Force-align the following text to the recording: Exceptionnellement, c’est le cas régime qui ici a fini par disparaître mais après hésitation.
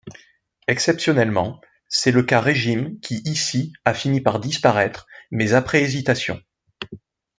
Exceptionnellement, 0.67 1.61
c’est 1.87 2.09
le 2.09 2.23
cas 2.23 2.41
régime 2.41 2.99
qui 3.01 3.21
ici 3.23 3.71
a 3.85 3.93
fini 3.93 4.19
par 4.19 4.39
disparaître 4.39 5.05
mais 5.29 5.53
après 5.53 5.83
hésitation. 5.83 6.41